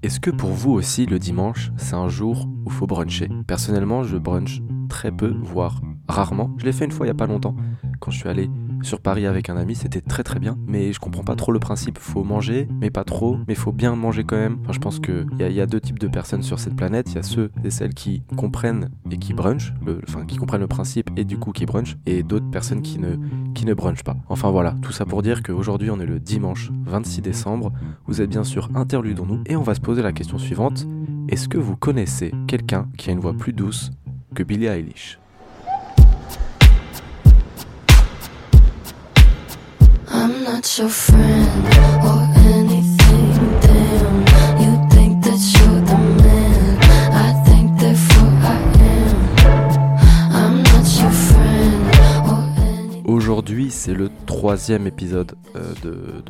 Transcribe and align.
Est-ce 0.00 0.20
que 0.20 0.30
pour 0.30 0.50
vous 0.50 0.70
aussi 0.70 1.06
le 1.06 1.18
dimanche, 1.18 1.72
c'est 1.76 1.94
un 1.94 2.08
jour 2.08 2.48
où 2.64 2.70
faut 2.70 2.86
bruncher? 2.86 3.28
Personnellement, 3.48 4.04
je 4.04 4.16
brunch 4.16 4.62
très 4.88 5.10
peu, 5.10 5.34
voire 5.42 5.80
rarement. 6.08 6.54
Je 6.56 6.66
l'ai 6.66 6.72
fait 6.72 6.84
une 6.84 6.92
fois 6.92 7.04
il 7.06 7.08
y 7.08 7.10
a 7.10 7.16
pas 7.16 7.26
longtemps, 7.26 7.56
quand 7.98 8.12
je 8.12 8.18
suis 8.18 8.28
allé 8.28 8.48
sur 8.82 9.00
Paris 9.00 9.26
avec 9.26 9.50
un 9.50 9.56
ami, 9.56 9.74
c'était 9.74 10.00
très 10.00 10.22
très 10.22 10.38
bien, 10.38 10.56
mais 10.66 10.92
je 10.92 11.00
comprends 11.00 11.24
pas 11.24 11.36
trop 11.36 11.52
le 11.52 11.58
principe. 11.58 11.98
Faut 11.98 12.24
manger, 12.24 12.68
mais 12.80 12.90
pas 12.90 13.04
trop, 13.04 13.36
mais 13.46 13.54
faut 13.54 13.72
bien 13.72 13.94
manger 13.96 14.24
quand 14.24 14.36
même. 14.36 14.58
Enfin, 14.62 14.72
je 14.72 14.78
pense 14.78 15.00
qu'il 15.00 15.26
y, 15.38 15.42
a, 15.42 15.48
y 15.48 15.66
deux 15.66 15.80
types 15.80 15.98
de 15.98 16.08
personnes 16.08 16.42
sur 16.42 16.58
cette 16.58 16.76
planète. 16.76 17.10
Il 17.10 17.16
y 17.16 17.18
a 17.18 17.22
ceux 17.22 17.50
et 17.64 17.70
celles 17.70 17.94
qui 17.94 18.22
comprennent 18.36 18.90
et 19.10 19.18
qui 19.18 19.34
brunchent, 19.34 19.72
enfin 20.08 20.24
qui 20.24 20.36
comprennent 20.36 20.60
le 20.60 20.68
principe 20.68 21.10
et 21.16 21.24
du 21.24 21.38
coup 21.38 21.52
qui 21.52 21.66
brunchent, 21.66 21.96
et 22.06 22.22
d'autres 22.22 22.50
personnes 22.50 22.82
qui 22.82 22.98
ne, 22.98 23.16
qui 23.54 23.66
ne 23.66 23.74
brunchent 23.74 24.04
pas. 24.04 24.16
Enfin 24.28 24.50
voilà, 24.50 24.74
tout 24.82 24.92
ça 24.92 25.04
pour 25.04 25.22
dire 25.22 25.42
qu'aujourd'hui 25.42 25.90
on 25.90 26.00
est 26.00 26.06
le 26.06 26.20
dimanche 26.20 26.70
26 26.84 27.22
décembre. 27.22 27.72
Vous 28.06 28.20
êtes 28.20 28.30
bien 28.30 28.44
sûr 28.44 28.68
interludons-nous 28.74 29.42
et 29.46 29.56
on 29.56 29.62
va 29.62 29.74
se 29.74 29.80
poser 29.80 30.02
la 30.02 30.12
question 30.12 30.38
suivante. 30.38 30.86
Est-ce 31.28 31.48
que 31.48 31.58
vous 31.58 31.76
connaissez 31.76 32.32
quelqu'un 32.46 32.88
qui 32.96 33.10
a 33.10 33.12
une 33.12 33.20
voix 33.20 33.34
plus 33.34 33.52
douce 33.52 33.90
que 34.34 34.42
Billie 34.42 34.66
Eilish? 34.66 35.18
Aujourd'hui, 53.04 53.70
c'est 53.70 53.92
le 53.92 54.08
troisième 54.24 54.86
épisode 54.86 55.34
euh, 55.54 55.74
de, 55.82 56.22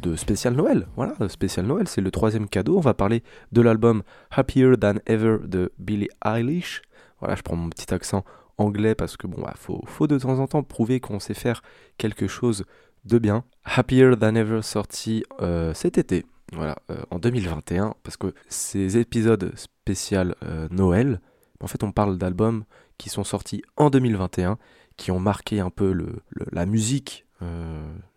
de, 0.00 0.14
spécial 0.14 0.54
Noël. 0.54 0.86
Voilà, 0.94 1.14
spécial 1.28 1.66
Noël, 1.66 1.88
c'est 1.88 2.00
le 2.00 2.12
troisième 2.12 2.48
cadeau. 2.48 2.76
On 2.76 2.80
va 2.80 2.94
parler 2.94 3.24
de 3.50 3.60
l'album 3.62 4.04
Happier 4.30 4.74
Than 4.80 4.98
Ever 5.06 5.38
de 5.42 5.72
Billie 5.80 6.08
Eilish. 6.24 6.82
Voilà, 7.18 7.34
je 7.34 7.42
prends 7.42 7.56
mon 7.56 7.70
petit 7.70 7.92
accent 7.92 8.24
anglais 8.58 8.94
parce 8.94 9.16
que 9.16 9.26
bon, 9.26 9.42
bah, 9.42 9.54
faut, 9.56 9.82
faut 9.86 10.06
de 10.06 10.18
temps 10.18 10.38
en 10.38 10.46
temps 10.46 10.62
prouver 10.62 11.00
qu'on 11.00 11.18
sait 11.18 11.34
faire 11.34 11.62
quelque 11.98 12.28
chose 12.28 12.64
de 13.06 13.18
bien. 13.18 13.44
Happier 13.64 14.12
Than 14.18 14.34
Ever 14.34 14.62
sorti 14.62 15.24
euh, 15.40 15.72
cet 15.74 15.98
été, 15.98 16.26
voilà, 16.52 16.76
euh, 16.90 16.96
en 17.10 17.18
2021, 17.18 17.94
parce 18.02 18.16
que 18.16 18.34
ces 18.48 18.98
épisodes 18.98 19.52
spéciaux 19.56 20.32
euh, 20.42 20.68
Noël, 20.70 21.20
en 21.60 21.66
fait 21.66 21.82
on 21.82 21.92
parle 21.92 22.18
d'albums 22.18 22.64
qui 22.98 23.08
sont 23.08 23.24
sortis 23.24 23.62
en 23.76 23.90
2021, 23.90 24.58
qui 24.96 25.10
ont 25.10 25.20
marqué 25.20 25.60
un 25.60 25.70
peu 25.70 25.92
le, 25.92 26.22
la 26.52 26.66
musique 26.66 27.26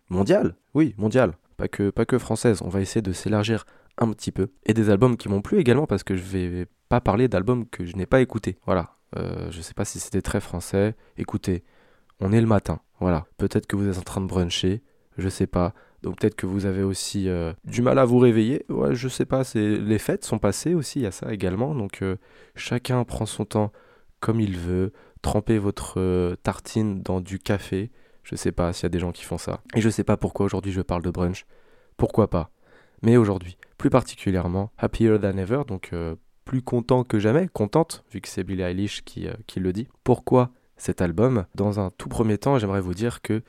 mondiale, 0.08 0.56
oui, 0.72 0.94
mondiale, 0.96 1.34
pas 1.58 1.68
que, 1.68 1.90
pas 1.90 2.06
que 2.06 2.18
française, 2.18 2.62
on 2.62 2.70
va 2.70 2.80
essayer 2.80 3.02
de 3.02 3.12
s'élargir 3.12 3.66
un 3.98 4.10
petit 4.12 4.32
peu, 4.32 4.48
et 4.64 4.72
des 4.72 4.88
albums 4.88 5.18
qui 5.18 5.28
m'ont 5.28 5.42
plu 5.42 5.58
également, 5.58 5.86
parce 5.86 6.04
que 6.04 6.16
je 6.16 6.22
vais 6.22 6.66
pas 6.88 7.02
parler 7.02 7.28
d'albums 7.28 7.66
que 7.66 7.84
je 7.84 7.96
n'ai 7.96 8.06
pas 8.06 8.22
écoutés, 8.22 8.56
voilà, 8.64 8.96
je 9.14 9.60
sais 9.60 9.74
pas 9.74 9.84
si 9.84 10.00
c'était 10.00 10.22
très 10.22 10.40
français, 10.40 10.96
écoutez, 11.18 11.64
on 12.20 12.32
est 12.32 12.40
le 12.40 12.46
matin, 12.46 12.80
voilà. 13.00 13.26
Peut-être 13.38 13.66
que 13.66 13.76
vous 13.76 13.88
êtes 13.88 13.98
en 13.98 14.02
train 14.02 14.20
de 14.20 14.26
bruncher, 14.26 14.82
je 15.18 15.28
sais 15.28 15.46
pas. 15.46 15.74
Donc 16.02 16.18
peut-être 16.18 16.34
que 16.34 16.46
vous 16.46 16.66
avez 16.66 16.82
aussi 16.82 17.28
euh, 17.28 17.52
du 17.64 17.82
mal 17.82 17.98
à 17.98 18.04
vous 18.04 18.18
réveiller. 18.18 18.64
Ouais, 18.68 18.94
je 18.94 19.08
sais 19.08 19.26
pas. 19.26 19.44
C'est 19.44 19.76
les 19.76 19.98
fêtes 19.98 20.24
sont 20.24 20.38
passées 20.38 20.74
aussi, 20.74 21.00
il 21.00 21.02
y 21.02 21.06
a 21.06 21.10
ça 21.10 21.32
également. 21.32 21.74
Donc 21.74 22.02
euh, 22.02 22.16
chacun 22.54 23.04
prend 23.04 23.26
son 23.26 23.44
temps 23.44 23.72
comme 24.20 24.40
il 24.40 24.58
veut. 24.58 24.92
Trempez 25.22 25.58
votre 25.58 26.00
euh, 26.00 26.36
tartine 26.36 27.02
dans 27.02 27.20
du 27.20 27.38
café. 27.38 27.90
Je 28.22 28.36
sais 28.36 28.52
pas 28.52 28.72
s'il 28.72 28.84
y 28.84 28.86
a 28.86 28.90
des 28.90 28.98
gens 28.98 29.12
qui 29.12 29.24
font 29.24 29.38
ça. 29.38 29.60
Et 29.74 29.80
je 29.80 29.90
sais 29.90 30.04
pas 30.04 30.16
pourquoi 30.16 30.46
aujourd'hui 30.46 30.72
je 30.72 30.80
parle 30.80 31.02
de 31.02 31.10
brunch. 31.10 31.44
Pourquoi 31.96 32.30
pas. 32.30 32.50
Mais 33.02 33.16
aujourd'hui, 33.16 33.58
plus 33.76 33.90
particulièrement, 33.90 34.70
happier 34.78 35.18
than 35.18 35.36
ever. 35.36 35.62
Donc 35.66 35.92
plus 36.44 36.62
content 36.62 37.02
que 37.04 37.18
jamais, 37.18 37.48
contente, 37.48 38.04
vu 38.12 38.20
que 38.20 38.28
c'est 38.28 38.44
Billie 38.44 38.62
Eilish 38.62 39.02
qui, 39.04 39.26
qui 39.46 39.60
le 39.60 39.72
dit. 39.72 39.88
Pourquoi 40.04 40.50
cet 40.80 41.02
album. 41.02 41.44
Dans 41.54 41.78
un 41.78 41.90
tout 41.90 42.08
premier 42.08 42.38
temps, 42.38 42.58
j'aimerais 42.58 42.80
vous 42.80 42.94
dire 42.94 43.22
que 43.22 43.42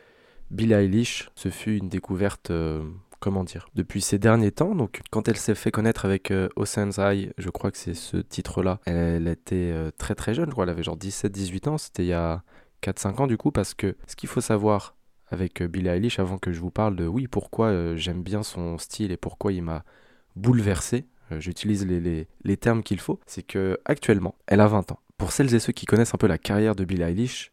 Billie 0.52 0.74
Eilish, 0.74 1.30
ce 1.36 1.50
fut 1.50 1.78
une 1.78 1.88
découverte, 1.88 2.52
euh, 2.52 2.84
comment 3.20 3.44
dire, 3.44 3.70
depuis 3.74 4.02
ces 4.02 4.20
derniers 4.20 4.52
temps. 4.52 4.76
Donc, 4.76 5.02
quand 5.10 5.28
elle 5.28 5.38
s'est 5.38 5.56
fait 5.56 5.72
connaître 5.72 6.06
avec 6.06 6.30
euh, 6.30 6.50
Ocean's 6.58 7.00
Eye, 7.00 7.32
je 7.38 7.50
crois 7.50 7.72
que 7.72 7.78
c'est 7.78 7.94
ce 7.94 8.18
titre-là, 8.18 8.80
elle, 8.86 9.28
était 9.28 9.56
euh, 9.56 9.92
très 9.98 10.14
très 10.14 10.34
jeune, 10.34 10.48
je 10.48 10.52
crois, 10.52 10.66
elle 10.66 10.70
avait 10.70 10.84
genre 10.84 10.98
17-18 10.98 11.70
ans, 11.70 11.78
c'était 11.78 12.04
il 12.04 12.10
y 12.10 12.14
a 12.14 12.44
4-5 12.84 13.22
ans 13.22 13.28
du 13.28 13.38
coup, 13.38 13.52
parce 13.52 13.74
que 13.74 13.96
ce 14.08 14.16
qu'il 14.16 14.28
faut 14.28 14.42
savoir 14.42 14.96
avec 15.30 15.64
Billie 15.64 15.88
Eilish, 15.88 16.20
avant 16.20 16.38
que 16.38 16.52
je 16.52 16.60
vous 16.60 16.72
parle 16.72 16.98
de 16.98 17.08
oui, 17.08 17.28
pourquoi 17.28 17.96
j'aime 17.96 18.22
bien 18.22 18.44
son 18.44 18.78
style 18.78 19.14
et 19.14 19.18
pourquoi 19.18 19.54
il 19.54 19.62
m'a 19.62 19.86
bouleversé, 20.36 21.06
j'utilise 21.40 21.86
les, 21.86 22.58
termes 22.58 22.84
qu'il 22.84 23.00
faut, 23.00 23.20
c'est 23.26 23.44
que 23.44 23.80
actuellement, 23.86 24.36
elle 24.48 24.62
a 24.62 24.68
20 24.68 24.92
ans. 24.92 25.00
Pour 25.18 25.32
celles 25.32 25.54
et 25.54 25.60
ceux 25.60 25.74
qui 25.74 25.86
connaissent 25.86 26.14
un 26.14 26.18
peu 26.18 26.28
la 26.28 26.38
carrière 26.38 26.76
de 26.76 26.84
Billie 26.84 27.04
Eilish, 27.04 27.52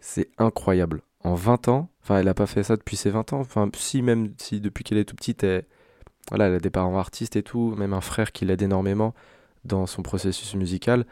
c'est 0.00 0.30
incroyable. 0.38 1.02
En 1.20 1.34
20 1.34 1.68
ans, 1.68 1.88
enfin 2.02 2.18
elle 2.18 2.26
n'a 2.26 2.34
pas 2.34 2.46
fait 2.46 2.62
ça 2.62 2.76
depuis 2.76 2.96
ses 2.96 3.10
20 3.10 3.32
ans, 3.32 3.40
enfin 3.40 3.70
si 3.76 4.02
même 4.02 4.34
si 4.38 4.60
depuis 4.60 4.84
qu'elle 4.84 4.98
est 4.98 5.04
tout 5.04 5.16
petite, 5.16 5.42
elle, 5.44 5.64
voilà, 6.28 6.48
elle 6.48 6.54
a 6.54 6.58
des 6.58 6.70
parents 6.70 6.98
artistes 6.98 7.36
et 7.36 7.42
tout, 7.42 7.74
même 7.76 7.94
un 7.94 8.00
frère 8.00 8.32
qui 8.32 8.44
l'aide 8.44 8.62
énormément 8.62 9.14
dans 9.64 9.86
son 9.86 10.02
processus 10.02 10.54
musical, 10.54 11.06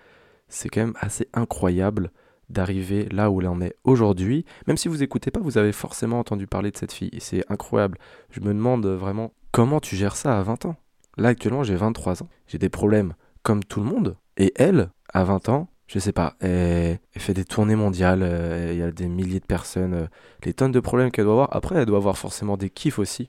c'est 0.48 0.68
quand 0.68 0.80
même 0.80 0.96
assez 1.00 1.28
incroyable 1.32 2.10
d'arriver 2.50 3.08
là 3.10 3.30
où 3.30 3.40
elle 3.40 3.48
en 3.48 3.60
est 3.60 3.76
aujourd'hui. 3.84 4.44
Même 4.66 4.76
si 4.76 4.88
vous 4.88 5.02
écoutez 5.02 5.30
pas, 5.30 5.40
vous 5.40 5.58
avez 5.58 5.72
forcément 5.72 6.18
entendu 6.18 6.46
parler 6.46 6.70
de 6.70 6.76
cette 6.76 6.92
fille. 6.92 7.10
C'est 7.18 7.50
incroyable. 7.50 7.98
Je 8.30 8.40
me 8.40 8.48
demande 8.48 8.86
vraiment 8.86 9.32
comment 9.50 9.80
tu 9.80 9.96
gères 9.96 10.16
ça 10.16 10.38
à 10.38 10.42
20 10.42 10.66
ans. 10.66 10.76
Là 11.16 11.28
actuellement 11.28 11.62
j'ai 11.62 11.76
23 11.76 12.22
ans. 12.22 12.28
J'ai 12.46 12.58
des 12.58 12.68
problèmes 12.68 13.14
comme 13.42 13.64
tout 13.64 13.80
le 13.80 13.86
monde. 13.86 14.16
Et 14.36 14.52
elle, 14.56 14.90
à 15.12 15.24
20 15.24 15.48
ans, 15.48 15.68
je 15.86 15.98
sais 15.98 16.12
pas, 16.12 16.36
elle, 16.40 16.98
fait 17.18 17.34
des 17.34 17.44
tournées 17.44 17.76
mondiales, 17.76 18.22
euh, 18.22 18.70
il 18.72 18.78
y 18.78 18.82
a 18.82 18.90
des 18.90 19.08
milliers 19.08 19.40
de 19.40 19.46
personnes, 19.46 19.94
euh, 19.94 20.06
les 20.44 20.54
tonnes 20.54 20.72
de 20.72 20.80
problèmes 20.80 21.10
qu'elle 21.10 21.26
doit 21.26 21.34
avoir. 21.34 21.54
Après, 21.54 21.76
elle 21.76 21.86
doit 21.86 21.98
avoir 21.98 22.16
forcément 22.16 22.56
des 22.56 22.70
kiffs 22.70 22.98
aussi. 22.98 23.28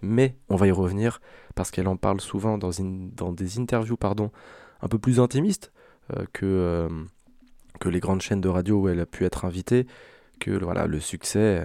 Mais 0.00 0.36
on 0.48 0.54
va 0.54 0.68
y 0.68 0.70
revenir 0.70 1.20
parce 1.56 1.72
qu'elle 1.72 1.88
en 1.88 1.96
parle 1.96 2.20
souvent 2.20 2.56
dans, 2.56 2.70
des 3.32 3.58
interviews 3.58 3.96
pardon, 3.96 4.30
un 4.80 4.86
peu 4.86 4.98
plus 4.98 5.18
intimistes 5.18 5.72
euh, 6.16 6.24
que, 6.32 6.88
que 7.80 7.88
les 7.88 7.98
grandes 7.98 8.22
chaînes 8.22 8.40
de 8.40 8.48
radio 8.48 8.82
où 8.82 8.88
elle 8.88 9.00
a 9.00 9.06
pu 9.06 9.24
être 9.24 9.44
invitée, 9.44 9.88
que 10.38 10.52
voilà, 10.52 10.86
le 10.86 11.00
succès, 11.00 11.64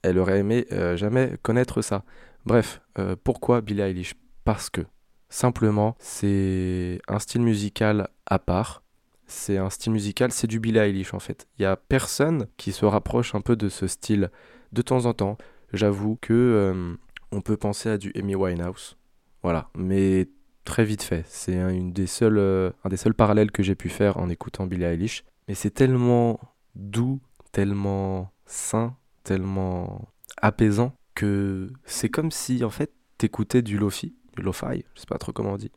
elle 0.00 0.18
aurait 0.18 0.38
aimé 0.38 0.66
jamais 0.94 1.36
connaître 1.42 1.82
ça. 1.82 2.02
Bref, 2.46 2.80
pourquoi 3.24 3.60
Billie 3.60 3.82
Eilish? 3.82 4.14
Parce 4.44 4.70
que 4.70 4.82
simplement, 5.28 5.96
c'est 5.98 7.00
un 7.08 7.18
style 7.18 7.42
musical 7.42 8.08
à 8.26 8.38
part 8.38 8.84
c'est 9.26 9.56
un 9.56 9.70
style 9.70 9.92
musical, 9.92 10.32
c'est 10.32 10.46
du 10.46 10.60
Billie 10.60 10.78
Eilish 10.78 11.14
en 11.14 11.18
fait. 11.18 11.48
Il 11.58 11.62
y 11.62 11.66
a 11.66 11.76
personne 11.76 12.46
qui 12.56 12.72
se 12.72 12.84
rapproche 12.84 13.34
un 13.34 13.40
peu 13.40 13.56
de 13.56 13.68
ce 13.68 13.86
style. 13.86 14.30
De 14.72 14.82
temps 14.82 15.06
en 15.06 15.14
temps, 15.14 15.38
j'avoue 15.72 16.16
que 16.20 16.32
euh, 16.32 16.94
on 17.32 17.40
peut 17.40 17.56
penser 17.56 17.88
à 17.88 17.98
du 17.98 18.12
Amy 18.16 18.34
Winehouse, 18.34 18.96
voilà, 19.42 19.68
mais 19.76 20.28
très 20.64 20.84
vite 20.84 21.02
fait. 21.02 21.24
C'est 21.28 21.58
un, 21.58 21.72
des 21.90 22.06
seules, 22.06 22.38
euh, 22.38 22.70
un 22.84 22.88
des 22.88 22.96
seuls 22.96 23.14
parallèles 23.14 23.50
que 23.50 23.62
j'ai 23.62 23.74
pu 23.74 23.88
faire 23.88 24.16
en 24.18 24.28
écoutant 24.28 24.66
Billie 24.66 24.84
Eilish. 24.84 25.24
Mais 25.48 25.54
c'est 25.54 25.70
tellement 25.70 26.40
doux, 26.74 27.20
tellement 27.52 28.32
sain, 28.46 28.96
tellement 29.22 30.08
apaisant 30.40 30.96
que 31.14 31.70
c'est 31.84 32.08
comme 32.08 32.30
si 32.30 32.64
en 32.64 32.70
fait 32.70 32.92
t'écoutais 33.18 33.62
du 33.62 33.78
lofi, 33.78 34.16
du 34.36 34.42
lo-fi, 34.42 34.84
je 34.94 35.00
sais 35.00 35.06
pas 35.06 35.18
trop 35.18 35.32
comment 35.32 35.52
on 35.52 35.56
dit. 35.56 35.72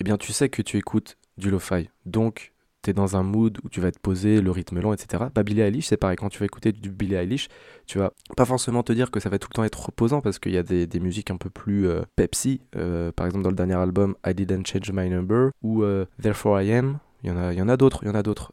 Eh 0.00 0.04
bien, 0.04 0.16
tu 0.16 0.32
sais 0.32 0.48
que 0.48 0.62
tu 0.62 0.76
écoutes 0.76 1.16
du 1.36 1.50
lo-fi, 1.50 1.88
donc 2.06 2.54
tu 2.84 2.92
dans 2.92 3.16
un 3.16 3.22
mood 3.22 3.58
où 3.64 3.68
tu 3.68 3.80
vas 3.80 3.90
te 3.90 3.98
poser, 3.98 4.40
le 4.40 4.50
rythme 4.50 4.80
lent, 4.80 4.92
etc. 4.92 5.24
Bah, 5.34 5.42
Billie 5.42 5.62
Eilish, 5.62 5.86
c'est 5.86 5.96
pareil. 5.96 6.16
Quand 6.16 6.28
tu 6.28 6.38
vas 6.38 6.44
écouter 6.44 6.72
du 6.72 6.90
Billie 6.90 7.14
Eilish, 7.14 7.48
tu 7.86 7.98
vas 7.98 8.12
pas 8.36 8.44
forcément 8.44 8.82
te 8.82 8.92
dire 8.92 9.10
que 9.10 9.20
ça 9.20 9.30
va 9.30 9.38
tout 9.38 9.48
le 9.50 9.54
temps 9.54 9.64
être 9.64 9.86
reposant 9.86 10.20
parce 10.20 10.38
qu'il 10.38 10.52
y 10.52 10.58
a 10.58 10.62
des, 10.62 10.86
des, 10.86 11.00
musiques 11.00 11.30
un 11.30 11.36
peu 11.36 11.50
plus 11.50 11.88
euh, 11.88 12.02
Pepsi. 12.16 12.60
Euh, 12.76 13.10
par 13.12 13.26
exemple, 13.26 13.44
dans 13.44 13.50
le 13.50 13.56
dernier 13.56 13.74
album, 13.74 14.14
I 14.26 14.34
Didn't 14.34 14.66
Change 14.66 14.92
My 14.92 15.08
Number 15.08 15.50
ou 15.62 15.82
euh, 15.82 16.04
Therefore 16.20 16.60
I 16.60 16.72
Am. 16.72 16.98
Il 17.24 17.30
y 17.30 17.32
en 17.32 17.36
a, 17.36 17.52
il 17.52 17.58
y 17.58 17.62
en 17.62 17.68
a 17.68 17.76
d'autres, 17.76 18.00
il 18.02 18.08
y 18.08 18.10
en 18.10 18.14
a 18.14 18.22
d'autres. 18.22 18.52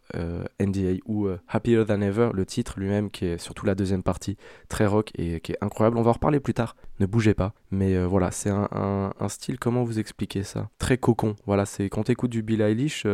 NDA 0.59 1.01
ou 1.06 1.27
Happier 1.47 1.83
Than 1.85 2.01
Ever, 2.01 2.29
le 2.33 2.45
titre 2.45 2.79
lui-même, 2.79 3.12
qui 3.12 3.25
est 3.25 3.38
surtout 3.38 3.65
la 3.65 3.75
deuxième 3.75 4.01
partie, 4.01 4.38
très 4.69 4.85
rock 4.85 5.12
et 5.15 5.41
qui 5.41 5.51
est 5.51 5.57
incroyable. 5.62 5.97
On 5.97 6.01
va 6.01 6.12
en 6.12 6.13
reparler 6.13 6.39
plus 6.39 6.53
tard. 6.53 6.77
Ne 7.00 7.06
bougez 7.06 7.33
pas. 7.33 7.53
Mais 7.69 8.01
voilà, 8.06 8.31
c'est 8.31 8.50
un, 8.50 8.69
un, 8.71 9.29
style, 9.29 9.59
comment 9.59 9.83
vous 9.83 10.00
expliquer 10.00 10.44
ça? 10.44 10.69
Très 10.79 10.97
cocon. 10.97 11.35
Voilà, 11.45 11.65
c'est 11.65 11.89
quand 11.89 12.03
tu 12.03 12.13
écoutes 12.13 12.31
du 12.31 12.44
Billie 12.44 12.63
Eilish 12.63 13.06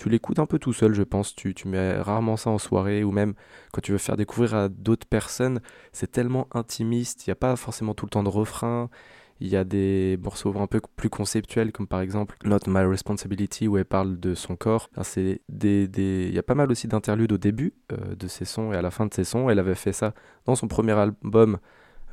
tu 0.00 0.08
l'écoutes 0.08 0.38
un 0.38 0.46
peu 0.46 0.58
tout 0.58 0.72
seul, 0.72 0.94
je 0.94 1.02
pense. 1.02 1.34
Tu, 1.34 1.52
tu, 1.52 1.68
mets 1.68 1.98
rarement 2.00 2.38
ça 2.38 2.48
en 2.48 2.56
soirée 2.56 3.04
ou 3.04 3.12
même 3.12 3.34
quand 3.70 3.82
tu 3.82 3.92
veux 3.92 3.98
faire 3.98 4.16
découvrir 4.16 4.54
à 4.54 4.68
d'autres 4.70 5.06
personnes. 5.06 5.60
C'est 5.92 6.10
tellement 6.10 6.48
intimiste, 6.52 7.26
il 7.26 7.30
n'y 7.30 7.32
a 7.32 7.36
pas 7.36 7.54
forcément 7.54 7.92
tout 7.92 8.06
le 8.06 8.10
temps 8.10 8.22
de 8.22 8.30
refrain. 8.30 8.88
Il 9.40 9.48
y 9.48 9.56
a 9.56 9.64
des 9.64 10.18
morceaux 10.22 10.54
un 10.58 10.66
peu 10.66 10.80
plus 10.96 11.10
conceptuels, 11.10 11.72
comme 11.72 11.86
par 11.86 12.00
exemple 12.00 12.36
Not 12.44 12.60
My 12.66 12.84
Responsibility, 12.84 13.68
où 13.68 13.78
elle 13.78 13.84
parle 13.84 14.20
de 14.20 14.34
son 14.34 14.56
corps. 14.56 14.88
c'est 15.02 15.40
des. 15.48 15.88
Il 16.28 16.34
y 16.34 16.38
a 16.38 16.42
pas 16.42 16.54
mal 16.54 16.70
aussi 16.70 16.88
d'interludes 16.88 17.32
au 17.32 17.38
début 17.38 17.74
euh, 17.92 18.14
de 18.14 18.28
ses 18.28 18.44
sons 18.44 18.72
et 18.72 18.76
à 18.76 18.82
la 18.82 18.90
fin 18.90 19.06
de 19.06 19.14
ses 19.14 19.24
sons. 19.24 19.48
Elle 19.50 19.58
avait 19.58 19.74
fait 19.74 19.92
ça 19.92 20.14
dans 20.44 20.54
son 20.54 20.68
premier 20.68 20.92
album 20.92 21.58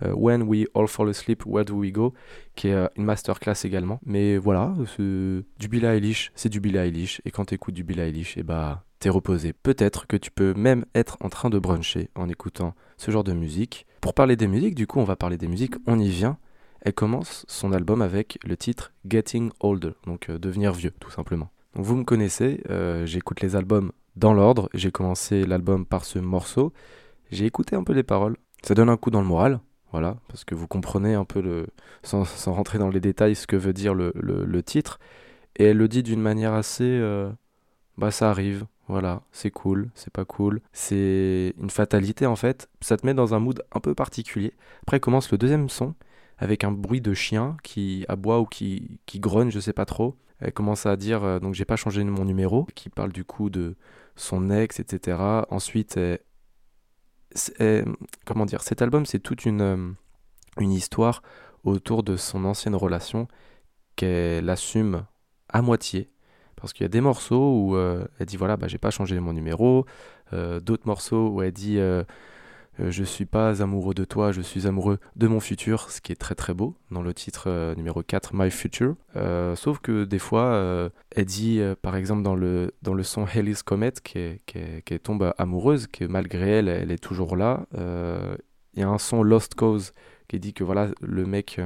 When 0.01 0.43
We 0.43 0.67
All 0.75 0.87
Fall 0.87 1.09
Asleep, 1.09 1.45
Where 1.45 1.65
Do 1.65 1.75
We 1.75 1.91
Go, 1.91 2.13
qui 2.55 2.67
est 2.67 2.89
une 2.95 3.05
masterclass 3.05 3.65
également. 3.65 3.99
Mais 4.05 4.37
voilà, 4.37 4.75
du 4.97 5.67
Billie 5.67 5.85
Eilish, 5.85 6.31
c'est 6.35 6.49
du 6.49 6.59
Billie 6.59 6.77
Eilish. 6.77 7.21
Et 7.25 7.31
quand 7.31 7.45
tu 7.45 7.55
écoutes 7.55 7.73
du 7.73 7.83
Billie 7.83 8.01
Eilish, 8.01 8.37
et 8.37 8.41
eh 8.41 8.43
bah, 8.43 8.83
t'es 8.99 9.09
reposé. 9.09 9.53
Peut-être 9.53 10.07
que 10.07 10.17
tu 10.17 10.31
peux 10.31 10.53
même 10.53 10.85
être 10.95 11.17
en 11.21 11.29
train 11.29 11.49
de 11.49 11.59
bruncher 11.59 12.09
en 12.15 12.29
écoutant 12.29 12.73
ce 12.97 13.11
genre 13.11 13.23
de 13.23 13.33
musique. 13.33 13.85
Pour 14.01 14.13
parler 14.13 14.35
des 14.35 14.47
musiques, 14.47 14.75
du 14.75 14.87
coup, 14.87 14.99
on 14.99 15.03
va 15.03 15.15
parler 15.15 15.37
des 15.37 15.47
musiques, 15.47 15.75
on 15.85 15.99
y 15.99 16.09
vient. 16.09 16.37
Elle 16.81 16.93
commence 16.93 17.45
son 17.47 17.73
album 17.73 18.01
avec 18.01 18.39
le 18.43 18.55
titre 18.57 18.93
Getting 19.07 19.51
Older, 19.59 19.93
donc 20.05 20.29
devenir 20.31 20.73
vieux, 20.73 20.93
tout 20.99 21.11
simplement. 21.11 21.49
Vous 21.73 21.95
me 21.95 22.03
connaissez, 22.03 22.63
j'écoute 23.05 23.41
les 23.41 23.55
albums 23.55 23.91
dans 24.15 24.33
l'ordre. 24.33 24.69
J'ai 24.73 24.91
commencé 24.91 25.45
l'album 25.45 25.85
par 25.85 26.05
ce 26.05 26.19
morceau. 26.19 26.73
J'ai 27.31 27.45
écouté 27.45 27.75
un 27.75 27.83
peu 27.83 27.93
les 27.93 28.03
paroles. 28.03 28.37
Ça 28.63 28.73
donne 28.73 28.89
un 28.89 28.97
coup 28.97 29.11
dans 29.11 29.21
le 29.21 29.27
moral, 29.27 29.59
voilà, 29.91 30.17
parce 30.27 30.43
que 30.43 30.55
vous 30.55 30.67
comprenez 30.67 31.13
un 31.13 31.25
peu, 31.25 31.67
sans, 32.03 32.23
rentrer 32.47 32.79
dans 32.79 32.89
les 32.89 32.99
détails, 32.99 33.35
ce 33.35 33.47
que 33.47 33.55
veut 33.55 33.73
dire 33.73 33.93
le, 33.93 34.11
le, 34.15 34.63
titre. 34.63 34.99
Et 35.55 35.65
elle 35.65 35.77
le 35.77 35.87
dit 35.87 36.03
d'une 36.03 36.21
manière 36.21 36.53
assez... 36.53 36.83
Euh, 36.83 37.29
bah 37.97 38.11
ça 38.11 38.29
arrive, 38.29 38.65
voilà, 38.87 39.23
c'est 39.31 39.49
cool, 39.49 39.89
c'est 39.95 40.13
pas 40.13 40.25
cool. 40.25 40.61
C'est 40.71 41.53
une 41.59 41.69
fatalité 41.69 42.25
en 42.25 42.35
fait. 42.35 42.69
Ça 42.79 42.95
te 42.95 43.05
met 43.05 43.13
dans 43.13 43.33
un 43.33 43.39
mood 43.39 43.63
un 43.71 43.79
peu 43.79 43.95
particulier. 43.95 44.53
Après 44.83 44.99
commence 44.99 45.31
le 45.31 45.37
deuxième 45.37 45.67
son, 45.67 45.95
avec 46.37 46.63
un 46.63 46.71
bruit 46.71 47.01
de 47.01 47.13
chien 47.13 47.57
qui 47.63 48.05
aboie 48.07 48.39
ou 48.39 48.45
qui, 48.45 48.99
qui 49.05 49.19
grogne, 49.19 49.49
je 49.49 49.59
sais 49.59 49.73
pas 49.73 49.85
trop. 49.85 50.15
Elle 50.39 50.53
commence 50.53 50.85
à 50.85 50.95
dire, 50.95 51.23
euh, 51.23 51.39
donc 51.39 51.55
j'ai 51.55 51.65
pas 51.65 51.75
changé 51.75 52.03
mon 52.03 52.25
numéro, 52.25 52.65
qui 52.75 52.89
parle 52.89 53.11
du 53.11 53.23
coup 53.25 53.49
de 53.49 53.75
son 54.15 54.49
ex, 54.51 54.79
etc. 54.79 55.17
Ensuite, 55.49 55.97
comment 58.25 58.45
dire, 58.45 58.61
cet 58.61 58.81
album, 58.81 59.05
c'est 59.05 59.19
toute 59.19 59.45
une, 59.45 59.61
euh, 59.61 59.91
une 60.59 60.71
histoire 60.71 61.21
autour 61.63 62.03
de 62.03 62.15
son 62.15 62.45
ancienne 62.45 62.75
relation 62.75 63.27
qu'elle 63.95 64.49
assume 64.49 65.05
à 65.49 65.61
moitié. 65.61 66.09
Parce 66.55 66.73
qu'il 66.73 66.83
y 66.83 66.85
a 66.85 66.89
des 66.89 67.01
morceaux 67.01 67.53
où 67.61 67.75
euh, 67.75 68.05
elle 68.19 68.25
dit 68.25 68.37
voilà, 68.37 68.57
bah, 68.57 68.67
j'ai 68.67 68.79
pas 68.79 68.89
changé 68.89 69.19
mon 69.19 69.33
numéro. 69.33 69.85
D'autres 70.33 70.85
morceaux 70.85 71.29
où 71.29 71.41
elle 71.41 71.53
dit 71.53 71.79
euh, 71.79 72.03
je 72.79 73.03
suis 73.03 73.25
pas 73.25 73.61
amoureux 73.61 73.93
de 73.93 74.05
toi, 74.05 74.31
je 74.31 74.41
suis 74.41 74.67
amoureux 74.67 74.99
de 75.15 75.27
mon 75.27 75.39
futur, 75.39 75.89
ce 75.91 76.01
qui 76.01 76.11
est 76.11 76.15
très 76.15 76.35
très 76.35 76.53
beau 76.53 76.75
dans 76.91 77.01
le 77.01 77.13
titre 77.13 77.45
euh, 77.47 77.75
numéro 77.75 78.03
4, 78.03 78.31
My 78.33 78.51
Future. 78.51 78.95
Euh, 79.15 79.55
sauf 79.55 79.79
que 79.79 80.03
des 80.03 80.19
fois, 80.19 80.91
elle 81.15 81.25
dit, 81.25 81.61
par 81.81 81.95
exemple, 81.95 82.23
dans 82.23 82.35
le, 82.35 82.73
dans 82.81 82.93
le 82.93 83.03
son 83.03 83.25
Comet, 83.65 83.93
qui, 84.03 84.41
qui, 84.45 84.99
tombe 84.99 85.33
amoureuse, 85.37 85.87
que 85.87 86.05
malgré 86.05 86.49
elle, 86.49 86.67
elle 86.67 86.91
est 86.91 87.01
toujours 87.01 87.35
là. 87.35 87.65
Il 87.73 88.79
y 88.79 88.83
a 88.83 88.89
un 88.89 88.97
son 88.97 89.23
Lost 89.23 89.55
Cause 89.55 89.93
qui 90.27 90.39
dit 90.39 90.53
que 90.53 90.63
voilà, 90.63 90.89
le 91.01 91.25
mec, 91.25 91.59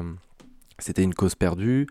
c'était 0.80 1.04
une 1.04 1.14
cause 1.14 1.36
perdue. 1.36 1.88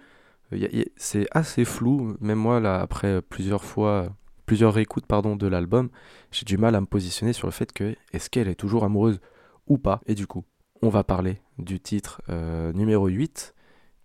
C'est 0.96 1.26
assez 1.30 1.64
flou, 1.64 2.16
même 2.20 2.38
moi, 2.38 2.60
là, 2.60 2.80
après 2.80 3.22
plusieurs 3.22 3.64
fois 3.64 4.14
plusieurs 4.50 4.74
réécoutes 4.74 5.06
pardon, 5.06 5.36
de 5.36 5.46
l'album, 5.46 5.90
j'ai 6.32 6.44
du 6.44 6.58
mal 6.58 6.74
à 6.74 6.80
me 6.80 6.86
positionner 6.86 7.32
sur 7.32 7.46
le 7.46 7.52
fait 7.52 7.72
que 7.72 7.94
est-ce 8.12 8.28
qu'elle 8.28 8.48
est 8.48 8.56
toujours 8.56 8.82
amoureuse 8.82 9.20
ou 9.68 9.78
pas? 9.78 10.00
Et 10.06 10.16
du 10.16 10.26
coup, 10.26 10.44
on 10.82 10.88
va 10.88 11.04
parler 11.04 11.40
du 11.58 11.78
titre 11.78 12.20
euh, 12.30 12.72
numéro 12.72 13.06
8, 13.06 13.54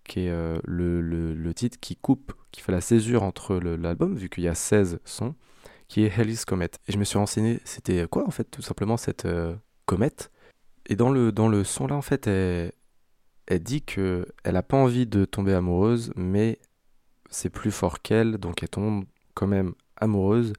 qui 0.03 0.19
est 0.19 0.29
euh, 0.29 0.59
le, 0.63 1.01
le, 1.01 1.53
titre 1.55 1.79
qui 1.81 1.95
coupe, 1.95 2.31
qui 2.51 2.61
fait 2.61 2.71
la 2.71 2.79
césure 2.79 3.23
entre 3.23 3.55
l'album, 3.55 4.15
vu 4.15 4.29
qu'il 4.29 4.43
y 4.43 4.47
a 4.47 4.53
16 4.53 4.99
sons, 5.03 5.33
qui 5.87 6.03
est 6.03 6.15
Hell's 6.15 6.45
Comet. 6.45 6.69
Et 6.87 6.91
je 6.91 6.99
me 6.99 7.05
suis 7.05 7.17
renseigné, 7.17 7.59
c'était 7.63 8.05
quoi 8.07 8.27
en 8.27 8.31
fait, 8.31 8.43
tout 8.43 8.61
simplement 8.61 8.97
cette 8.97 9.25
euh, 9.25 9.55
comète? 9.87 10.29
Et 10.85 10.95
dans 10.95 11.09
le, 11.09 11.31
dans 11.31 11.47
le 11.47 11.63
son 11.63 11.87
là, 11.87 11.95
en 11.95 12.03
fait, 12.03 12.27
elle, 12.27 12.71
dit 13.63 13.81
que 13.81 14.27
elle 14.43 14.53
n'a 14.53 14.61
pas 14.61 14.77
envie 14.77 15.07
de 15.07 15.25
tomber 15.25 15.55
amoureuse, 15.55 16.13
mais 16.15 16.59
c'est 17.31 17.49
plus 17.49 17.71
fort 17.71 18.03
qu'elle, 18.03 18.37
donc 18.37 18.61
elle 18.61 18.69
tombe 18.69 19.05
quand 19.33 19.47
même 19.47 19.73
amoureuse, 19.97 20.53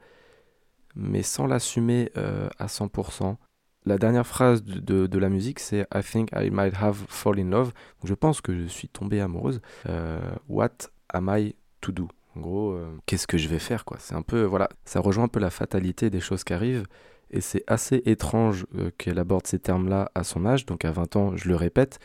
mais 0.95 1.23
sans 1.23 1.47
l'assumer 1.47 2.11
euh, 2.17 2.49
à 2.59 2.67
100%. 2.67 3.37
La 3.85 3.99
dernière 3.99 4.27
phrase 4.27 4.65
de, 4.65 5.19
la 5.19 5.29
musique, 5.29 5.61
c'est 5.61 5.87
I 5.95 6.03
think 6.03 6.31
I 6.35 6.51
might 6.51 6.75
have 6.75 7.05
fall 7.09 7.39
in 7.39 7.51
love. 7.51 7.73
je 8.03 8.15
pense 8.15 8.41
que 8.41 8.57
je 8.57 8.67
suis 8.67 8.89
tombée 8.89 9.21
amoureuse. 9.21 9.61
Euh, 9.89 10.19
what 10.49 10.71
am 11.11 11.31
I 11.33 11.55
to 11.83 11.93
do? 11.93 12.09
En 12.35 12.41
gros, 12.41 12.73
euh, 12.73 12.99
qu'est-ce 13.07 13.29
que 13.29 13.39
je 13.39 13.47
vais 13.47 13.61
faire 13.61 13.85
quoi? 13.85 13.99
C'est 14.01 14.15
un 14.15 14.23
peu, 14.23 14.43
voilà, 14.43 14.69
ça 14.85 15.01
rejoint 15.01 15.25
un 15.25 15.29
peu 15.29 15.39
la 15.39 15.51
fatalité 15.51 16.11
des 16.11 16.21
choses 16.21 16.43
qui 16.43 16.53
arrivent. 16.53 16.87
Et 17.31 17.41
c'est 17.41 17.65
assez 17.67 18.03
étrange 18.07 18.67
qu'elle 18.99 19.19
aborde 19.19 19.47
ces 19.47 19.59
termes-là 19.59 20.11
à 20.15 20.25
son 20.25 20.47
âge. 20.47 20.67
Donc 20.67 20.85
à 20.85 20.93
20 20.93 21.17
ans, 21.17 21.37
je 21.37 21.49
le 21.49 21.57
répète, 21.57 21.99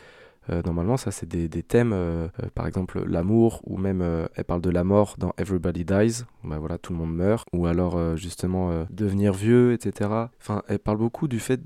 normalement, 0.48 0.96
ça, 0.96 1.10
c'est 1.10 1.26
des, 1.26 1.62
thèmes, 1.62 1.92
euh, 1.92 2.28
euh, 2.42 2.48
par 2.54 2.66
exemple 2.66 3.04
l'amour, 3.04 3.60
ou 3.64 3.76
même 3.76 4.02
elle 4.34 4.44
parle 4.44 4.60
de 4.60 4.70
la 4.70 4.84
mort 4.84 5.14
dans 5.18 5.32
Everybody 5.38 5.84
Dies, 5.84 6.24
bah, 6.44 6.58
voilà, 6.58 6.78
tout 6.78 6.92
le 6.92 6.98
monde 6.98 7.14
meurt, 7.14 7.46
ou 7.52 7.66
alors 7.66 8.16
justement 8.16 8.86
devenir 8.90 9.32
vieux, 9.32 9.72
etc. 9.72 10.10
Enfin, 10.40 10.62
elle 10.68 10.78
parle 10.78 10.98
beaucoup 10.98 11.28
du 11.28 11.40
fait 11.40 11.60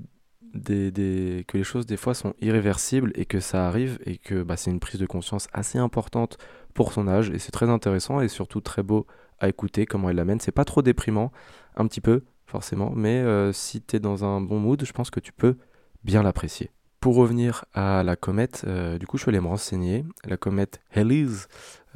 que 0.53 1.57
les 1.57 1.63
choses 1.63 1.85
des 1.85 1.97
fois 1.97 2.13
sont 2.13 2.33
irréversibles 2.39 3.11
et 3.15 3.25
que 3.25 3.39
ça 3.39 3.67
arrive 3.67 3.99
et 4.05 4.17
que 4.17 4.41
bah, 4.43 4.57
c'est 4.57 4.71
une 4.71 4.79
prise 4.79 4.99
de 4.99 5.05
conscience 5.05 5.47
assez 5.53 5.77
importante 5.77 6.37
pour 6.73 6.93
son 6.93 7.07
âge 7.07 7.29
et 7.29 7.37
c'est 7.37 7.51
très 7.51 7.69
intéressant 7.69 8.21
et 8.21 8.27
surtout 8.27 8.61
très 8.61 8.81
beau 8.81 9.05
à 9.39 9.49
écouter 9.49 9.85
comment 9.85 10.09
elle 10.09 10.15
l'amène. 10.15 10.39
C'est 10.39 10.51
pas 10.51 10.65
trop 10.65 10.81
déprimant, 10.81 11.31
un 11.75 11.85
petit 11.87 12.01
peu 12.01 12.23
forcément, 12.45 12.91
mais 12.95 13.23
si 13.53 13.81
tu 13.81 13.97
es 13.97 13.99
dans 13.99 14.23
un 14.23 14.41
bon 14.41 14.59
mood, 14.59 14.83
je 14.83 14.93
pense 14.93 15.09
que 15.09 15.19
tu 15.19 15.33
peux 15.33 15.57
bien 16.03 16.23
l'apprécier. 16.23 16.71
Pour 17.07 17.15
revenir 17.15 17.63
à 17.73 18.03
la 18.03 18.17
comète, 18.17 18.65
euh, 18.67 18.97
du 18.97 19.07
coup, 19.07 19.15
je 19.15 19.21
suis 19.21 19.29
allé 19.29 19.39
me 19.39 19.47
renseigner. 19.47 20.03
La 20.25 20.35
comète 20.35 20.81
Halley's, 20.93 21.47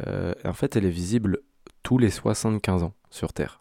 euh, 0.08 0.34
en 0.46 0.54
fait, 0.54 0.78
elle 0.78 0.86
est 0.86 0.90
visible 0.90 1.40
tous 1.84 1.98
les 1.98 2.10
75 2.10 2.84
ans 2.84 2.94
sur 3.10 3.34
Terre. 3.34 3.60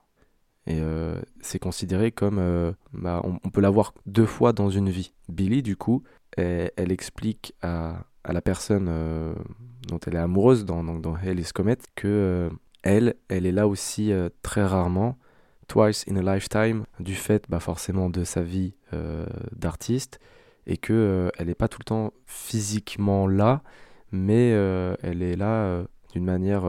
Et 0.68 0.78
euh, 0.80 1.20
c'est 1.40 1.58
considéré 1.58 2.12
comme. 2.12 2.72
Bah, 2.92 3.20
on, 3.24 3.50
peut 3.50 3.60
la 3.60 3.68
voir 3.68 3.94
deux 4.06 4.26
fois 4.26 4.52
dans 4.52 4.70
une 4.70 4.90
vie. 4.90 5.12
Billy, 5.28 5.60
du 5.60 5.74
coup, 5.74 6.04
elle, 6.36 6.70
explique 6.76 7.52
à, 7.62 8.04
la 8.28 8.42
personne 8.42 8.88
dont 9.88 9.98
elle 10.06 10.14
est 10.14 10.18
amoureuse 10.18 10.64
dans, 10.64 10.84
dans 10.84 11.16
Halley's 11.16 11.52
Comet 11.52 11.78
que 11.96 12.48
elle, 12.84 13.16
elle 13.26 13.44
est 13.44 13.50
là 13.50 13.66
aussi 13.66 14.12
très 14.42 14.64
rarement, 14.64 15.18
twice 15.66 16.04
in 16.08 16.14
a 16.14 16.34
lifetime, 16.34 16.84
du 17.00 17.16
fait 17.16 17.46
bah, 17.48 17.58
forcément 17.58 18.08
de 18.08 18.22
sa 18.22 18.42
vie 18.42 18.74
d'artiste 19.50 20.20
et 20.66 20.76
que 20.76 20.92
euh, 20.92 21.28
elle 21.38 21.48
n'est 21.48 21.54
pas 21.54 21.68
tout 21.68 21.78
le 21.80 21.84
temps 21.84 22.12
physiquement 22.26 23.26
là, 23.26 23.62
mais 24.12 24.52
euh, 24.52 24.94
elle 25.02 25.22
est 25.22 25.36
là 25.36 25.64
euh, 25.64 25.84
d'une 26.12 26.24
manière 26.24 26.64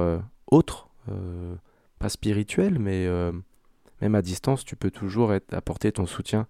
autre, 0.48 0.90
pas 1.98 2.10
spirituelle, 2.10 2.78
mais 2.78 3.08
même 4.02 4.14
à 4.16 4.22
distance, 4.22 4.64
tu 4.64 4.76
peux 4.76 4.92
toujours 4.92 5.34
apporter 5.52 5.92
ton 5.92 6.06
soutien 6.06 6.48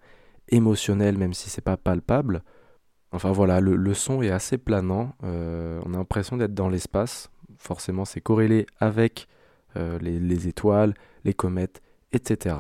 émotionnel, 0.50 1.18
même 1.18 1.34
si 1.34 1.50
c'est 1.50 1.62
pas 1.62 1.78
palpable. 1.78 2.44
Enfin 3.14 3.32
voilà, 3.32 3.62
le, 3.62 3.94
son 3.94 4.22
est 4.22 4.30
assez 4.30 4.58
planant. 4.58 5.16
on 5.22 5.94
a 5.94 5.98
l'impression 5.98 6.36
d'être 6.36 6.54
dans 6.54 6.68
l'espace. 6.68 7.32
Forcément, 7.58 8.04
c'est 8.04 8.20
corrélé 8.20 8.66
avec 8.82 9.30
les, 9.76 10.48
étoiles, 10.50 10.94
les 11.24 11.34
comètes, 11.34 11.82
etc. 12.12 12.56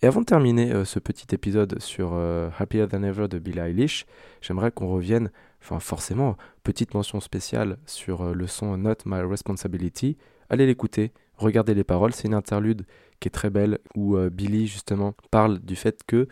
Et 0.00 0.06
avant 0.06 0.20
de 0.20 0.26
terminer 0.26 0.72
euh, 0.72 0.84
ce 0.84 1.00
petit 1.00 1.34
épisode 1.34 1.80
sur 1.82 2.12
euh, 2.12 2.50
Happier 2.56 2.86
Than 2.86 3.02
Ever 3.02 3.26
de 3.26 3.40
Billie 3.40 3.58
Eilish, 3.58 4.06
j'aimerais 4.40 4.70
qu'on 4.70 4.86
revienne, 4.86 5.32
enfin 5.60 5.80
forcément, 5.80 6.36
petite 6.62 6.94
mention 6.94 7.18
spéciale 7.18 7.78
sur 7.84 8.22
euh, 8.22 8.32
le 8.32 8.46
son 8.46 8.76
Not 8.76 8.98
My 9.06 9.22
Responsibility. 9.22 10.16
Allez 10.50 10.66
l'écouter, 10.66 11.12
regardez 11.36 11.74
les 11.74 11.82
paroles, 11.82 12.14
c'est 12.14 12.28
une 12.28 12.34
interlude 12.34 12.86
qui 13.18 13.26
est 13.26 13.32
très 13.32 13.50
belle 13.50 13.80
où 13.96 14.16
Billie 14.30 14.68
justement 14.68 15.14
parle 15.32 15.58
du 15.58 15.74
fait 15.74 16.02
que 16.06 16.28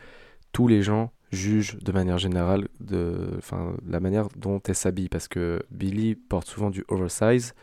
tous 0.52 0.68
les 0.68 0.82
gens 0.82 1.10
jugent 1.32 1.76
de 1.78 1.90
manière 1.90 2.16
générale 2.16 2.68
la 2.88 4.00
manière 4.00 4.28
dont 4.36 4.60
elle 4.66 4.76
s'habille 4.76 5.08
parce 5.08 5.26
que 5.26 5.60
Billie 5.72 6.14
porte 6.14 6.46
souvent 6.46 6.70
du 6.70 6.84
oversize 6.88 7.54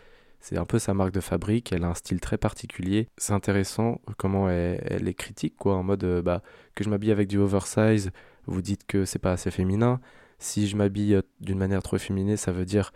c'est 0.43 0.57
un 0.57 0.65
peu 0.65 0.77
sa 0.77 0.93
marque 0.93 1.13
de 1.13 1.21
fabrique, 1.21 1.71
elle 1.71 1.85
a 1.85 1.87
un 1.87 1.93
style 1.93 2.19
très 2.19 2.37
particulier. 2.37 3.07
C'est 3.15 3.31
intéressant 3.31 4.01
comment 4.17 4.49
elle, 4.49 5.07
est 5.07 5.13
critique, 5.13 5.55
quoi, 5.57 5.75
en 5.75 5.83
mode 5.83 6.03
euh, 6.03 6.21
bah, 6.21 6.41
que 6.75 6.83
je 6.83 6.89
m'habille 6.89 7.13
avec 7.13 7.29
du 7.29 7.37
oversize, 7.37 8.11
vous 8.45 8.61
dites 8.61 8.85
que 8.85 9.05
c'est 9.05 9.19
pas 9.19 9.31
assez 9.31 9.51
féminin. 9.51 10.01
Si 10.39 10.67
je 10.67 10.75
m'habille 10.75 11.15
euh, 11.15 11.21
d'une 11.39 11.57
manière 11.57 11.81
trop 11.81 11.97
féminine, 11.97 12.35
ça 12.35 12.51
veut 12.51 12.65
dire 12.65 12.91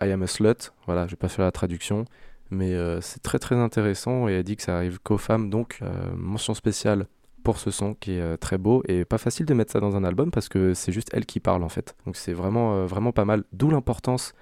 I 0.00 0.12
am 0.12 0.22
a 0.22 0.28
slut. 0.28 0.70
Voilà, 0.86 1.06
je 1.06 1.10
vais 1.10 1.16
pas 1.16 1.28
faire 1.28 1.44
la 1.44 1.50
traduction, 1.50 2.04
mais 2.50 2.72
euh, 2.72 3.00
c'est 3.00 3.20
très 3.20 3.40
très 3.40 3.56
intéressant 3.56 4.28
et 4.28 4.34
elle 4.34 4.44
dit 4.44 4.54
que 4.54 4.62
ça 4.62 4.76
arrive 4.76 5.00
qu'aux 5.00 5.18
femmes, 5.18 5.50
donc 5.50 5.80
mention 6.14 6.54
spéciale 6.54 7.08
pour 7.42 7.58
ce 7.58 7.72
son 7.72 7.94
qui 7.94 8.12
est 8.12 8.36
très 8.36 8.58
beau 8.58 8.84
et 8.86 9.04
pas 9.04 9.18
facile 9.18 9.46
de 9.46 9.54
mettre 9.54 9.72
ça 9.72 9.80
dans 9.80 9.96
un 9.96 10.04
album 10.04 10.30
parce 10.30 10.48
que 10.48 10.72
c'est 10.72 10.92
juste 10.92 11.10
elle 11.12 11.26
qui 11.26 11.40
parle 11.40 11.64
en 11.64 11.68
fait. 11.68 11.96
Donc 12.06 12.14
c'est 12.14 12.32
vraiment 12.32 12.86
vraiment 12.86 13.10
pas 13.10 13.24
mal, 13.24 13.42
d'où 13.52 13.70
l'importance 13.70 14.34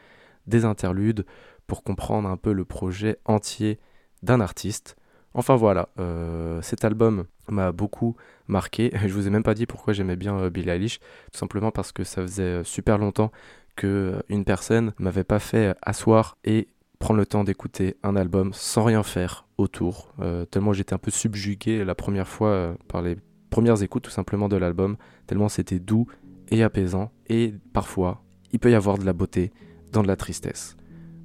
des 0.47 0.67
interludes, 0.67 1.25
pour 1.71 1.85
comprendre 1.85 2.29
un 2.29 2.37
peu 2.37 2.53
le 2.53 2.65
projet 2.65 3.19
entier 3.27 3.79
d'un 4.25 4.41
artiste. 4.41 4.97
Enfin 5.35 5.55
voilà, 5.55 5.89
euh, 6.01 6.61
cet 6.63 6.85
album 6.85 7.27
m'a 7.49 7.71
beaucoup 7.71 8.17
marqué. 8.49 8.91
Je 9.07 9.15
vous 9.15 9.29
ai 9.29 9.31
même 9.31 9.45
pas 9.45 9.55
dit 9.55 9.67
pourquoi 9.67 9.93
j'aimais 9.93 10.17
bien 10.17 10.37
euh, 10.37 10.51
Billie 10.51 10.69
Eilish, 10.69 10.99
tout 11.31 11.39
simplement 11.39 11.71
parce 11.71 11.93
que 11.93 12.03
ça 12.03 12.23
faisait 12.23 12.43
euh, 12.43 12.65
super 12.65 12.99
longtemps 12.99 13.31
que 13.77 14.21
une 14.29 14.45
personne 14.45 14.95
m'avait 14.99 15.23
pas 15.23 15.39
fait 15.39 15.77
asseoir 15.81 16.39
et 16.43 16.67
prendre 16.99 17.21
le 17.21 17.27
temps 17.27 17.45
d'écouter 17.45 17.97
un 18.03 18.17
album 18.17 18.51
sans 18.53 18.83
rien 18.83 19.05
faire 19.05 19.47
autour. 19.57 20.13
tellement 20.51 20.73
j'étais 20.73 20.93
un 20.93 20.99
peu 20.99 21.13
subjugué 21.13 21.85
la 21.85 21.95
première 21.95 22.27
fois 22.27 22.75
par 22.89 23.01
les 23.01 23.17
premières 23.49 23.81
écoutes 23.83 24.03
tout 24.03 24.11
simplement 24.11 24.49
de 24.49 24.57
l'album, 24.57 24.97
tellement 25.29 25.49
c'était 25.49 25.79
doux 25.79 26.09
et 26.51 26.63
apaisant 26.65 27.13
et 27.29 27.55
parfois 27.73 28.23
il 28.53 28.59
peut 28.59 28.73
y 28.73 28.75
avoir 28.75 28.99
de 28.99 29.07
la 29.07 29.13
beauté 29.15 29.53
dans 29.93 30.03
de 30.03 30.09
la 30.09 30.17
tristesse. 30.17 30.77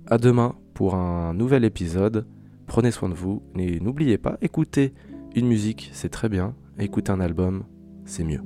À 0.07 0.19
demain 0.19 0.53
pour 0.75 0.93
un 0.93 1.33
nouvel 1.33 1.65
épisode. 1.65 2.27
Prenez 2.67 2.91
soin 2.91 3.09
de 3.09 3.15
vous 3.15 3.41
et 3.57 3.79
n'oubliez 3.79 4.19
pas, 4.19 4.37
écouter 4.41 4.93
une 5.35 5.47
musique, 5.47 5.89
c'est 5.93 6.09
très 6.09 6.29
bien. 6.29 6.53
Écouter 6.77 7.11
un 7.11 7.19
album, 7.19 7.63
c'est 8.05 8.23
mieux. 8.23 8.41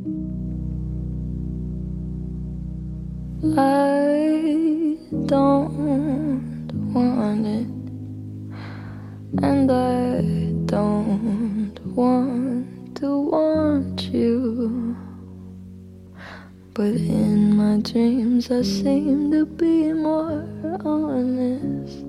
But 16.74 16.96
in 16.96 17.56
my 17.58 17.78
dreams, 17.82 18.52
I 18.52 18.62
seem 18.62 19.32
to 19.32 19.46
be 19.46 19.92
more 19.92 20.48
honest. 20.86 22.06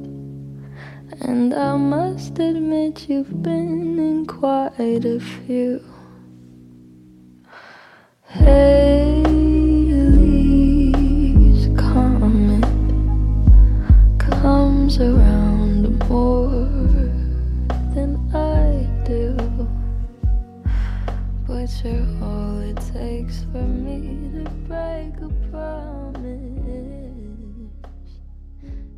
And 1.22 1.54
I 1.54 1.76
must 1.76 2.38
admit 2.38 3.08
you've 3.08 3.42
been 3.42 3.98
in 3.98 4.26
quite 4.26 5.04
a 5.04 5.18
few. 5.18 5.82
Haley's 8.28 9.30
comet 11.76 12.64
comes 14.18 15.00
around 15.00 15.98
more 16.08 16.79
You're 21.78 22.06
all 22.22 22.58
it 22.60 22.76
takes 22.92 23.44
for 23.52 23.62
me 23.62 24.28
to 24.34 24.50
break 24.68 25.16
a 25.22 25.30
promise. 25.50 26.20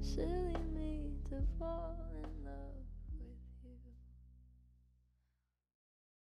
Silly 0.01 0.57
me 0.75 1.13
to 1.29 1.37
fall. 1.61 2.12